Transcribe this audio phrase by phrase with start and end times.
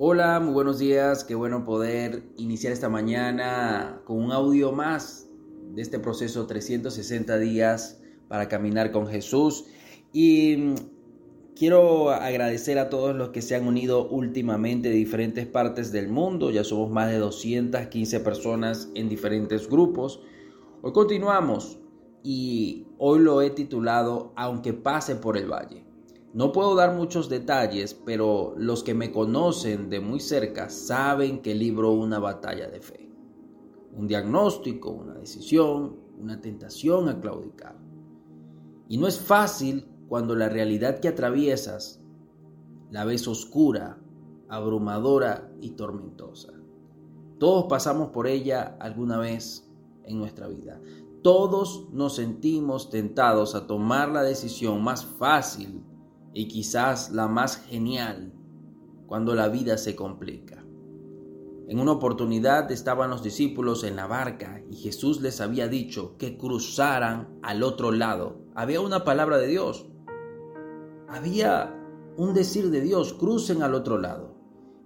[0.00, 5.28] Hola, muy buenos días, qué bueno poder iniciar esta mañana con un audio más
[5.74, 9.64] de este proceso 360 días para caminar con Jesús.
[10.12, 10.74] Y mm,
[11.56, 16.52] quiero agradecer a todos los que se han unido últimamente de diferentes partes del mundo,
[16.52, 20.22] ya somos más de 215 personas en diferentes grupos.
[20.80, 21.80] Hoy continuamos
[22.22, 25.87] y hoy lo he titulado Aunque pase por el valle.
[26.34, 31.54] No puedo dar muchos detalles, pero los que me conocen de muy cerca saben que
[31.54, 33.08] libro una batalla de fe.
[33.96, 37.78] Un diagnóstico, una decisión, una tentación a claudicar.
[38.88, 42.02] Y no es fácil cuando la realidad que atraviesas
[42.90, 43.98] la ves oscura,
[44.48, 46.52] abrumadora y tormentosa.
[47.38, 49.66] Todos pasamos por ella alguna vez
[50.04, 50.80] en nuestra vida.
[51.22, 55.82] Todos nos sentimos tentados a tomar la decisión más fácil
[56.38, 58.32] y quizás la más genial
[59.08, 60.64] cuando la vida se complica.
[61.66, 66.38] En una oportunidad estaban los discípulos en la barca y Jesús les había dicho que
[66.38, 68.38] cruzaran al otro lado.
[68.54, 69.88] Había una palabra de Dios.
[71.08, 71.74] Había
[72.16, 74.36] un decir de Dios, crucen al otro lado.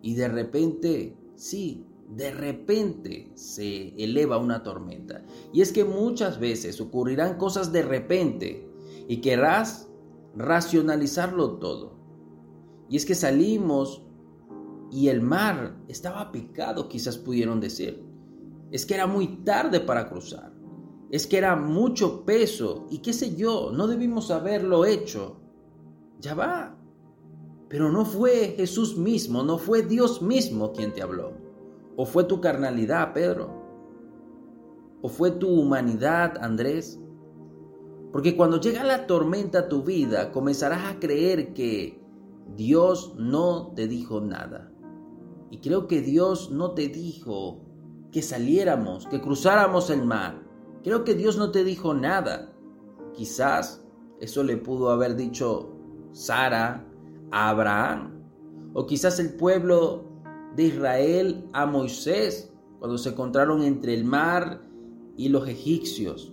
[0.00, 5.22] Y de repente, sí, de repente se eleva una tormenta.
[5.52, 8.66] Y es que muchas veces ocurrirán cosas de repente
[9.06, 9.91] y querrás
[10.34, 11.96] racionalizarlo todo.
[12.88, 14.02] Y es que salimos
[14.90, 18.04] y el mar estaba picado, quizás pudieron decir.
[18.70, 20.52] Es que era muy tarde para cruzar.
[21.10, 25.40] Es que era mucho peso y qué sé yo, no debimos haberlo hecho.
[26.20, 26.78] Ya va.
[27.68, 31.32] Pero no fue Jesús mismo, no fue Dios mismo quien te habló.
[31.96, 33.62] O fue tu carnalidad, Pedro.
[35.02, 37.00] O fue tu humanidad, Andrés.
[38.12, 42.02] Porque cuando llega la tormenta a tu vida, comenzarás a creer que
[42.54, 44.70] Dios no te dijo nada.
[45.50, 47.62] Y creo que Dios no te dijo
[48.10, 50.42] que saliéramos, que cruzáramos el mar.
[50.84, 52.52] Creo que Dios no te dijo nada.
[53.14, 53.84] Quizás
[54.20, 55.72] eso le pudo haber dicho
[56.12, 56.86] Sara
[57.30, 58.22] a Abraham.
[58.74, 60.04] O quizás el pueblo
[60.54, 64.62] de Israel a Moisés cuando se encontraron entre el mar
[65.16, 66.31] y los egipcios.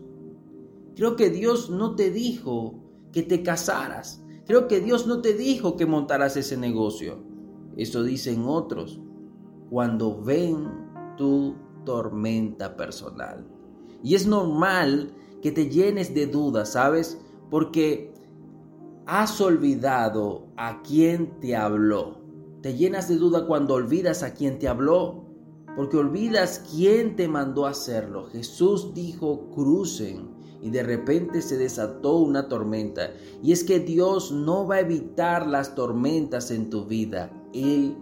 [0.99, 2.75] Creo que Dios no te dijo
[3.13, 4.21] que te casaras.
[4.45, 7.23] Creo que Dios no te dijo que montaras ese negocio.
[7.77, 8.99] Eso dicen otros
[9.69, 10.67] cuando ven
[11.15, 11.55] tu
[11.85, 13.47] tormenta personal.
[14.03, 17.17] Y es normal que te llenes de dudas, ¿sabes?
[17.49, 18.13] Porque
[19.05, 22.17] has olvidado a quien te habló.
[22.61, 25.23] Te llenas de duda cuando olvidas a quien te habló,
[25.77, 28.25] porque olvidas quién te mandó a hacerlo.
[28.25, 33.11] Jesús dijo, crucen y de repente se desató una tormenta.
[33.41, 37.97] Y es que Dios no va a evitar las tormentas en tu vida, Él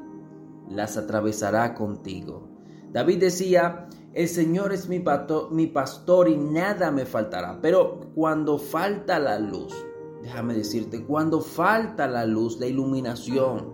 [0.70, 2.50] las atravesará contigo.
[2.92, 5.04] David decía, el Señor es mi,
[5.52, 7.60] mi pastor y nada me faltará.
[7.62, 9.74] Pero cuando falta la luz,
[10.24, 13.74] déjame decirte, cuando falta la luz, la iluminación,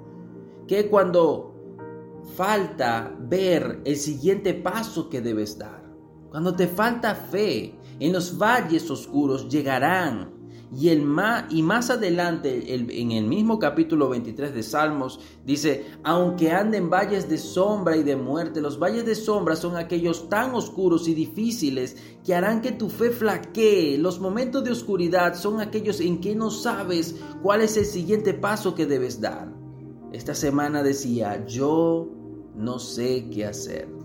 [0.67, 1.55] que cuando
[2.35, 5.83] falta ver el siguiente paso que debes dar,
[6.29, 10.31] cuando te falta fe, en los valles oscuros llegarán.
[10.75, 16.51] Y, el más, y más adelante, en el mismo capítulo 23 de Salmos, dice, aunque
[16.51, 21.07] anden valles de sombra y de muerte, los valles de sombra son aquellos tan oscuros
[21.07, 23.99] y difíciles que harán que tu fe flaquee.
[23.99, 28.73] Los momentos de oscuridad son aquellos en que no sabes cuál es el siguiente paso
[28.73, 29.53] que debes dar.
[30.11, 32.09] Esta semana decía, yo
[32.55, 34.02] no sé qué hacer.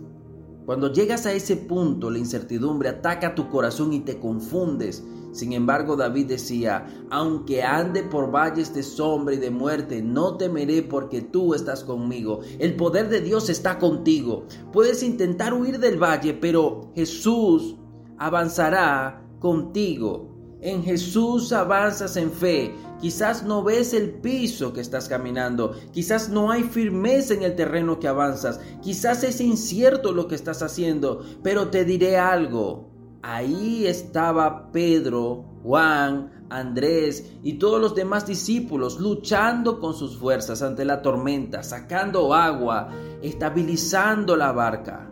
[0.68, 5.02] Cuando llegas a ese punto, la incertidumbre ataca tu corazón y te confundes.
[5.32, 10.82] Sin embargo, David decía, aunque ande por valles de sombra y de muerte, no temeré
[10.82, 12.40] porque tú estás conmigo.
[12.58, 14.44] El poder de Dios está contigo.
[14.70, 17.76] Puedes intentar huir del valle, pero Jesús
[18.18, 20.37] avanzará contigo.
[20.60, 22.74] En Jesús avanzas en fe.
[23.00, 25.74] Quizás no ves el piso que estás caminando.
[25.92, 28.58] Quizás no hay firmeza en el terreno que avanzas.
[28.82, 31.24] Quizás es incierto lo que estás haciendo.
[31.44, 32.90] Pero te diré algo.
[33.22, 40.84] Ahí estaba Pedro, Juan, Andrés y todos los demás discípulos luchando con sus fuerzas ante
[40.84, 42.88] la tormenta, sacando agua,
[43.22, 45.10] estabilizando la barca.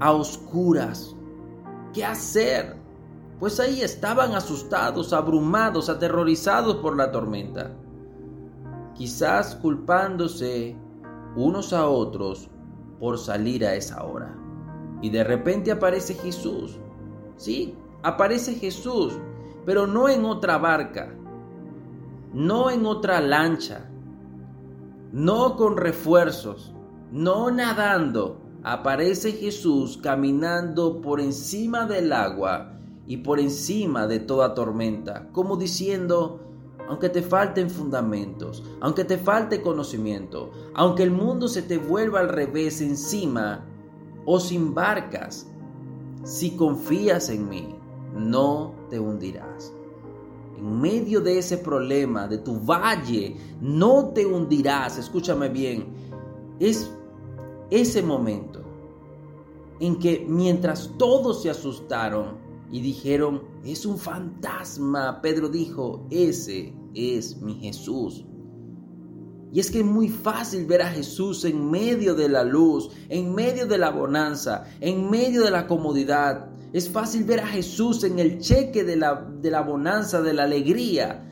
[0.00, 1.14] A oscuras.
[1.92, 2.77] ¿Qué hacer?
[3.38, 7.70] Pues ahí estaban asustados, abrumados, aterrorizados por la tormenta,
[8.94, 10.76] quizás culpándose
[11.36, 12.50] unos a otros
[12.98, 14.36] por salir a esa hora.
[15.00, 16.80] Y de repente aparece Jesús.
[17.36, 19.16] Sí, aparece Jesús,
[19.64, 21.14] pero no en otra barca,
[22.34, 23.88] no en otra lancha,
[25.12, 26.74] no con refuerzos,
[27.12, 32.74] no nadando, aparece Jesús caminando por encima del agua
[33.08, 36.40] y por encima de toda tormenta, como diciendo,
[36.88, 42.28] aunque te falten fundamentos, aunque te falte conocimiento, aunque el mundo se te vuelva al
[42.28, 43.64] revés encima
[44.26, 45.50] o sin barcas,
[46.22, 47.74] si confías en mí,
[48.14, 49.72] no te hundirás.
[50.58, 54.98] En medio de ese problema, de tu valle, no te hundirás.
[54.98, 55.86] Escúchame bien.
[56.58, 56.92] Es
[57.70, 58.60] ese momento
[59.80, 67.40] en que mientras todos se asustaron y dijeron, es un fantasma, Pedro dijo, ese es
[67.40, 68.24] mi Jesús.
[69.52, 73.34] Y es que es muy fácil ver a Jesús en medio de la luz, en
[73.34, 76.50] medio de la bonanza, en medio de la comodidad.
[76.72, 80.44] Es fácil ver a Jesús en el cheque de la, de la bonanza, de la
[80.44, 81.24] alegría.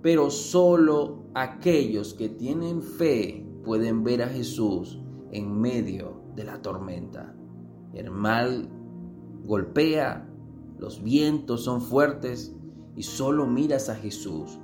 [0.00, 5.00] Pero solo aquellos que tienen fe pueden ver a Jesús
[5.32, 7.34] en medio de la tormenta.
[7.92, 8.68] El mal
[9.44, 10.28] golpea,
[10.78, 12.52] los vientos son fuertes
[12.96, 14.58] y solo miras a Jesús.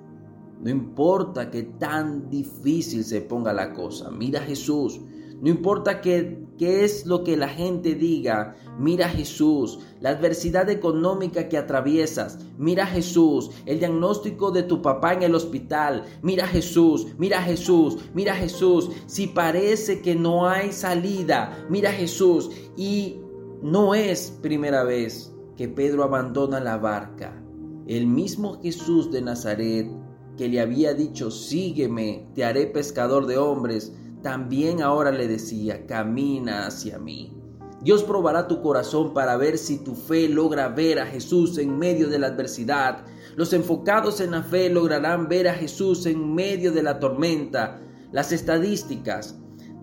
[0.61, 5.01] No importa que tan difícil se ponga la cosa, mira a Jesús.
[5.41, 9.81] No importa qué, es lo que la gente diga, mira a Jesús.
[10.01, 13.51] La adversidad económica que atraviesas, mira a Jesús.
[13.67, 18.35] El diagnóstico de tu papá en el hospital, mira a Jesús, mira a Jesús, mira
[18.35, 18.91] a Jesús.
[19.07, 22.49] Si parece que no hay salida, mira a Jesús.
[22.77, 23.17] Y
[23.63, 25.32] no es primera vez
[25.63, 27.41] que Pedro abandona la barca.
[27.87, 29.89] El mismo Jesús de Nazaret
[30.37, 33.93] que le había dicho, sígueme, te haré pescador de hombres,
[34.25, 37.41] también ahora le decía, camina hacia mí.
[37.81, 42.09] Dios probará tu corazón para ver si tu fe logra ver a Jesús en medio
[42.09, 43.05] de la adversidad.
[43.37, 47.81] Los enfocados en la fe lograrán ver a Jesús en medio de la tormenta.
[48.11, 49.39] Las estadísticas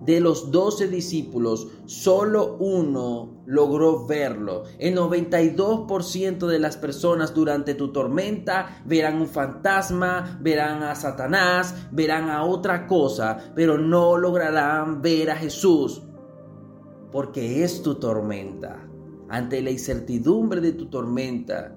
[0.05, 4.63] de los doce discípulos, solo uno logró verlo.
[4.77, 12.29] El 92% de las personas durante tu tormenta verán un fantasma, verán a Satanás, verán
[12.29, 16.01] a otra cosa, pero no lograrán ver a Jesús,
[17.11, 18.85] porque es tu tormenta.
[19.29, 21.75] Ante la incertidumbre de tu tormenta,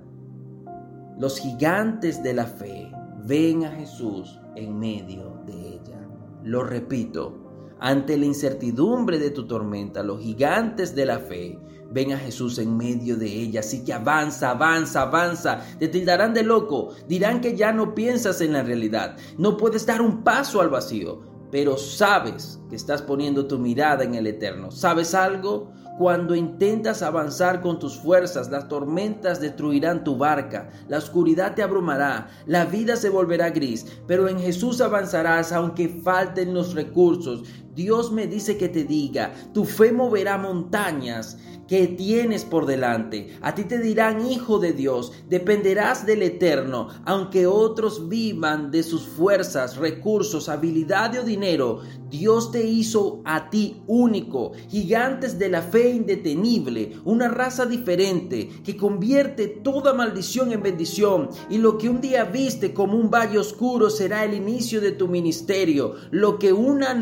[1.19, 2.91] los gigantes de la fe
[3.25, 6.09] ven a Jesús en medio de ella.
[6.43, 7.42] Lo repito,
[7.85, 11.59] ante la incertidumbre de tu tormenta, los gigantes de la fe
[11.91, 13.59] ven a Jesús en medio de ella.
[13.59, 15.61] Así que avanza, avanza, avanza.
[15.81, 16.91] Te tildarán de loco.
[17.09, 19.17] Dirán que ya no piensas en la realidad.
[19.37, 21.23] No puedes dar un paso al vacío.
[21.51, 24.71] Pero sabes que estás poniendo tu mirada en el eterno.
[24.71, 25.73] ¿Sabes algo?
[25.99, 32.29] Cuando intentas avanzar con tus fuerzas, las tormentas destruirán tu barca, la oscuridad te abrumará,
[32.47, 37.45] la vida se volverá gris, pero en Jesús avanzarás aunque falten los recursos.
[37.75, 41.39] Dios me dice que te diga, tu fe moverá montañas
[41.73, 43.39] que tienes por delante.
[43.41, 49.05] A ti te dirán, hijo de Dios, dependerás del Eterno, aunque otros vivan de sus
[49.05, 51.81] fuerzas, recursos, habilidad o dinero.
[52.11, 58.77] Dios te hizo a ti único, gigantes de la fe indetenible, una raza diferente que
[58.77, 61.31] convierte toda maldición en bendición.
[61.49, 65.09] Y lo que un día viste como un valle oscuro será el inicio de tu
[65.09, 65.95] ministerio.
[66.11, 66.93] Lo que una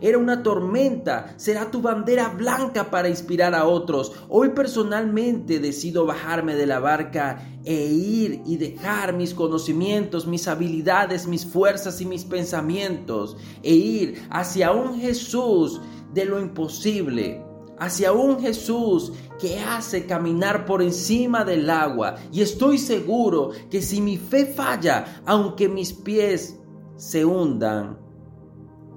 [0.00, 4.12] era una tormenta será tu bandera blanca para inspirar a otros.
[4.28, 11.26] Hoy personalmente decido bajarme de la barca e ir y dejar mis conocimientos, mis habilidades,
[11.26, 15.80] mis fuerzas y mis pensamientos e ir hacia un Jesús
[16.14, 17.42] de lo imposible,
[17.78, 22.16] hacia un Jesús que hace caminar por encima del agua.
[22.32, 26.58] Y estoy seguro que si mi fe falla, aunque mis pies
[26.96, 28.05] se hundan,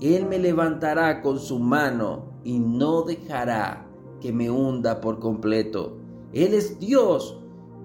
[0.02, 3.86] Él me levantará con su mano y no dejará
[4.22, 5.98] que me hunda por completo.
[6.32, 7.42] Él es Dios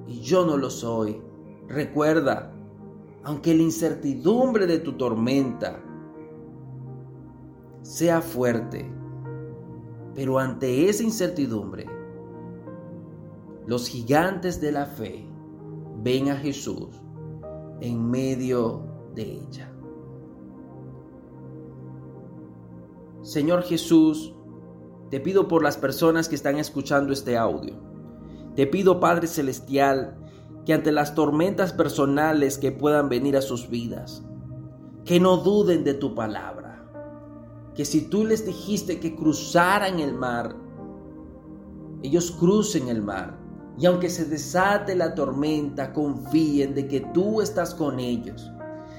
[0.07, 1.21] y yo no lo soy.
[1.69, 2.53] Recuerda,
[3.25, 5.81] aunque la incertidumbre de tu tormenta
[7.83, 8.91] sea fuerte,
[10.15, 11.87] pero ante esa incertidumbre,
[13.67, 15.27] los gigantes de la fe
[16.03, 16.89] ven a Jesús
[17.81, 18.83] en medio
[19.15, 19.74] de ella.
[23.25, 24.35] Señor Jesús,
[25.11, 27.75] te pido por las personas que están escuchando este audio.
[28.55, 30.19] Te pido, Padre Celestial,
[30.67, 34.23] que ante las tormentas personales que puedan venir a sus vidas,
[35.07, 36.85] que no duden de tu palabra.
[37.75, 40.55] Que si tú les dijiste que cruzaran el mar,
[42.03, 43.39] ellos crucen el mar.
[43.79, 48.53] Y aunque se desate la tormenta, confíen de que tú estás con ellos.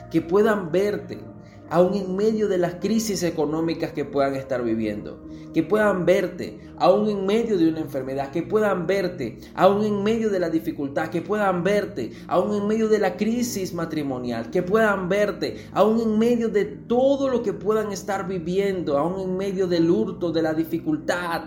[0.09, 1.23] Que puedan verte,
[1.69, 5.21] aún en medio de las crisis económicas que puedan estar viviendo,
[5.53, 10.29] que puedan verte, aún en medio de una enfermedad, que puedan verte, aún en medio
[10.29, 15.09] de la dificultad, que puedan verte, aún en medio de la crisis matrimonial, que puedan
[15.09, 19.89] verte, aún en medio de todo lo que puedan estar viviendo, aún en medio del
[19.89, 21.43] hurto, de la dificultad,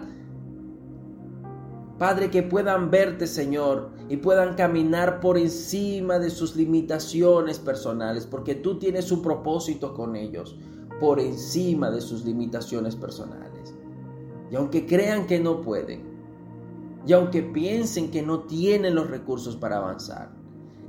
[1.98, 8.54] Padre, que puedan verte, Señor, y puedan caminar por encima de sus limitaciones personales, porque
[8.54, 10.56] tú tienes un propósito con ellos,
[11.00, 13.74] por encima de sus limitaciones personales.
[14.50, 16.02] Y aunque crean que no pueden,
[17.04, 20.30] y aunque piensen que no tienen los recursos para avanzar,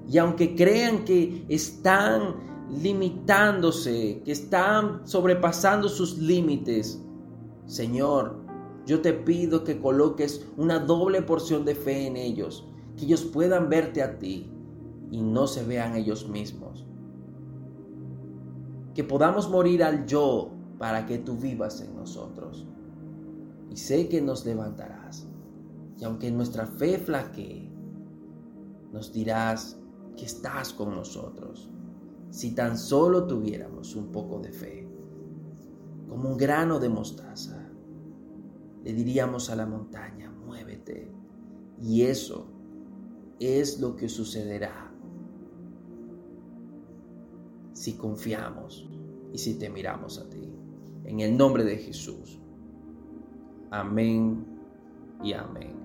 [0.08, 2.36] y aunque crean que están
[2.70, 7.02] limitándose, que están sobrepasando sus límites,
[7.66, 8.39] Señor,
[8.90, 12.68] yo te pido que coloques una doble porción de fe en ellos,
[12.98, 14.52] que ellos puedan verte a ti
[15.12, 16.88] y no se vean ellos mismos.
[18.96, 22.66] Que podamos morir al yo para que tú vivas en nosotros.
[23.70, 25.28] Y sé que nos levantarás.
[26.00, 27.72] Y aunque nuestra fe flaquee,
[28.92, 29.80] nos dirás
[30.18, 31.70] que estás con nosotros.
[32.32, 34.88] Si tan solo tuviéramos un poco de fe,
[36.10, 37.69] como un grano de mostaza
[38.84, 41.12] le diríamos a la montaña, muévete.
[41.82, 42.48] Y eso
[43.40, 44.92] es lo que sucederá
[47.74, 48.90] si confiamos
[49.32, 50.54] y si te miramos a ti.
[51.06, 52.40] En el nombre de Jesús.
[53.72, 54.46] Amén
[55.24, 55.79] y amén.